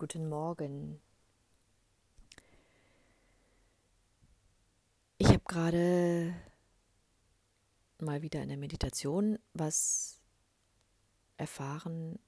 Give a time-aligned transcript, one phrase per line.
[0.00, 0.98] Guten Morgen.
[5.18, 6.34] Ich habe gerade
[7.98, 10.22] mal wieder in der Meditation was
[11.36, 12.18] erfahren,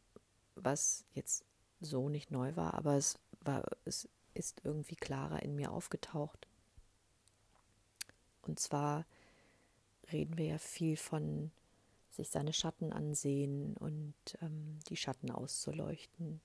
[0.54, 1.46] was jetzt
[1.80, 6.46] so nicht neu war, aber es war, es ist irgendwie klarer in mir aufgetaucht.
[8.42, 9.06] Und zwar
[10.12, 11.50] reden wir ja viel von
[12.10, 14.12] sich seine Schatten ansehen und
[14.42, 16.42] ähm, die Schatten auszuleuchten.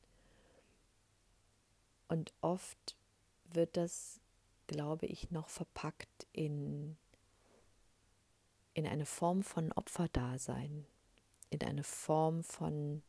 [2.07, 2.95] Und oft
[3.51, 4.19] wird das,
[4.67, 6.97] glaube ich, noch verpackt in,
[8.73, 10.85] in eine Form von Opferdasein,
[11.49, 13.01] in eine Form von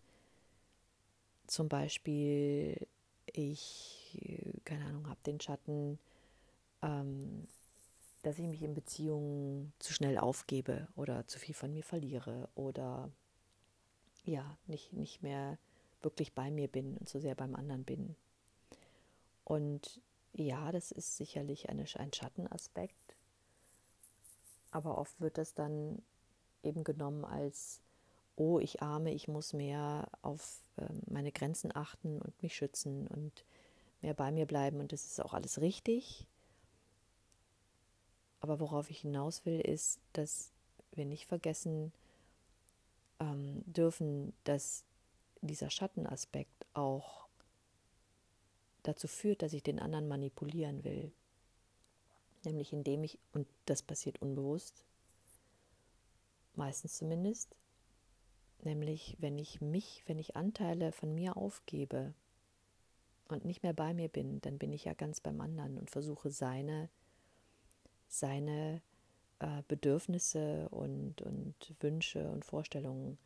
[1.46, 2.86] zum Beispiel,
[3.26, 5.98] ich, keine Ahnung, habe den Schatten,
[6.82, 7.48] ähm,
[8.22, 13.10] dass ich mich in Beziehungen zu schnell aufgebe oder zu viel von mir verliere oder
[14.24, 15.58] ja, nicht, nicht mehr
[16.02, 18.14] wirklich bei mir bin und zu sehr beim anderen bin.
[19.48, 20.02] Und
[20.34, 23.16] ja, das ist sicherlich eine, ein Schattenaspekt,
[24.70, 26.02] aber oft wird das dann
[26.62, 27.80] eben genommen als,
[28.36, 33.46] oh, ich arme, ich muss mehr auf äh, meine Grenzen achten und mich schützen und
[34.02, 36.26] mehr bei mir bleiben und das ist auch alles richtig.
[38.40, 40.52] Aber worauf ich hinaus will, ist, dass
[40.92, 41.90] wir nicht vergessen
[43.18, 44.84] ähm, dürfen, dass
[45.40, 47.27] dieser Schattenaspekt auch
[48.88, 51.12] dazu führt, dass ich den anderen manipulieren will.
[52.44, 54.84] Nämlich indem ich, und das passiert unbewusst,
[56.54, 57.54] meistens zumindest,
[58.62, 62.14] nämlich wenn ich mich, wenn ich Anteile von mir aufgebe
[63.28, 66.30] und nicht mehr bei mir bin, dann bin ich ja ganz beim anderen und versuche
[66.30, 66.88] seine
[68.08, 68.80] seine
[69.38, 73.18] äh, Bedürfnisse und, und Wünsche und Vorstellungen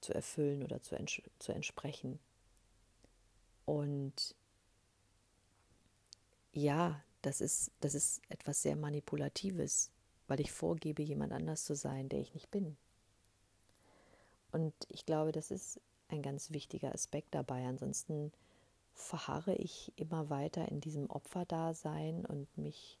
[0.00, 2.18] zu erfüllen oder zu, ents zu entsprechen.
[3.64, 4.34] Und
[6.52, 9.90] ja, das ist, das ist etwas sehr Manipulatives,
[10.28, 12.76] weil ich vorgebe, jemand anders zu sein, der ich nicht bin.
[14.50, 17.66] Und ich glaube, das ist ein ganz wichtiger Aspekt dabei.
[17.66, 18.32] Ansonsten
[18.94, 22.98] verharre ich immer weiter in diesem Opferdasein und mich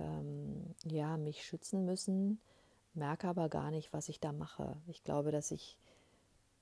[0.00, 2.40] ähm, ja, mich schützen müssen,
[2.94, 4.76] merke aber gar nicht, was ich da mache.
[4.88, 5.78] Ich glaube, dass ich,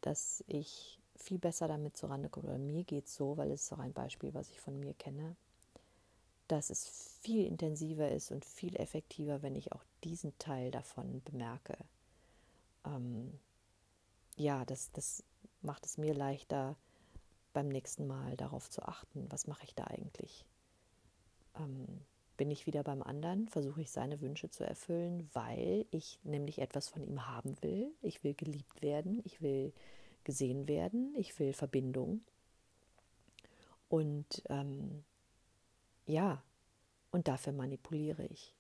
[0.01, 2.49] dass ich viel besser damit zurande komme.
[2.49, 4.95] Oder mir geht es so, weil es ist auch ein Beispiel, was ich von mir
[4.95, 5.37] kenne,
[6.49, 6.89] dass es
[7.21, 11.77] viel intensiver ist und viel effektiver, wenn ich auch diesen Teil davon bemerke.
[12.85, 13.39] Ähm,
[14.37, 15.23] ja, das, das
[15.63, 16.77] macht es mir leichter,
[17.53, 20.45] beim nächsten Mal darauf zu achten, was mache ich da eigentlich.
[21.57, 21.87] Ähm,
[22.37, 26.89] bin ich wieder beim anderen, versuche ich seine Wünsche zu erfüllen, weil ich nämlich etwas
[26.89, 27.93] von ihm haben will.
[28.01, 29.73] Ich will geliebt werden, ich will
[30.23, 32.21] gesehen werden, ich will Verbindung.
[33.89, 35.03] Und ähm,
[36.09, 36.43] ja,
[37.11, 38.55] und dafür manipuliere ich.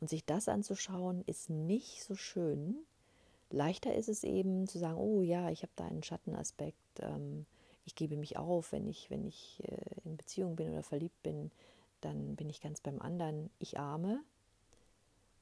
[0.00, 2.76] Und sich das anzuschauen, ist nicht so schön.
[3.50, 6.76] Leichter ist es eben zu sagen, oh ja, ich habe da einen Schattenaspekt.
[7.00, 7.46] Ähm,
[7.84, 11.50] ich gebe mich auf, wenn ich, wenn ich äh, in Beziehung bin oder verliebt bin
[12.00, 14.22] dann bin ich ganz beim anderen, ich arme.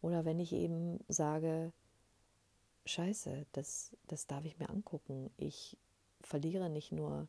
[0.03, 1.73] Oder wenn ich eben sage,
[2.87, 5.31] scheiße, das, das darf ich mir angucken.
[5.37, 5.77] Ich
[6.21, 7.29] verliere nicht nur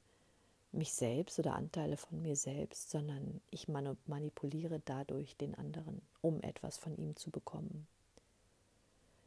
[0.71, 6.77] mich selbst oder Anteile von mir selbst, sondern ich manipuliere dadurch den anderen, um etwas
[6.77, 7.87] von ihm zu bekommen.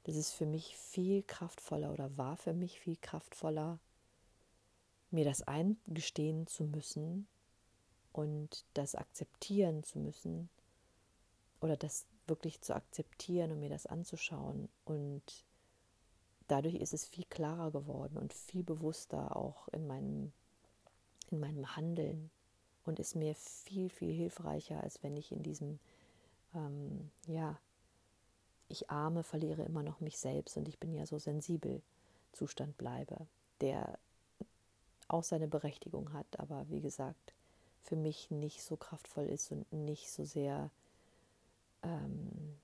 [0.05, 3.79] Das ist für mich viel kraftvoller oder war für mich viel kraftvoller,
[5.11, 7.27] mir das eingestehen zu müssen,
[8.13, 10.51] und das akzeptieren zu müssen
[11.61, 14.69] oder das wirklich zu akzeptieren und mir das anzuschauen.
[14.85, 15.45] Und
[16.49, 20.33] dadurch ist es viel klarer geworden und viel bewusster auch in meinem,
[21.33, 22.31] in meinem Handeln
[22.85, 25.79] und ist mir viel, viel hilfreicher, als wenn ich in diesem,
[26.55, 27.59] ähm, ja,
[28.69, 31.83] ich arme, verliere immer noch mich selbst und ich bin ja so sensibel
[32.33, 33.27] Zustand bleibe,
[33.61, 33.99] der
[35.09, 37.35] auch seine Berechtigung hat, aber wie gesagt,
[37.83, 40.71] für mich nicht so kraftvoll ist und nicht so sehr
[41.83, 42.57] ähm,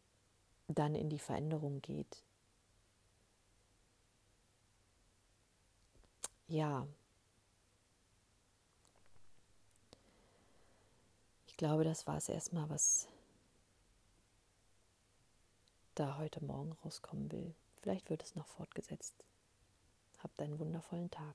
[0.69, 2.23] dann in die Veränderung geht.
[6.47, 6.87] Ja,
[11.59, 13.09] glaube, das war es erstmal, was
[15.97, 17.55] da heute Morgen rauskommen will.
[17.83, 19.15] Vielleicht wird es noch fortgesetzt.
[20.23, 21.35] Habt einen wundervollen Tag.